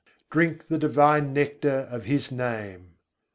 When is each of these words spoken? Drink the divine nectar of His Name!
Drink 0.31 0.67
the 0.67 0.79
divine 0.79 1.31
nectar 1.31 1.87
of 1.91 2.05
His 2.05 2.31
Name! 2.31 2.95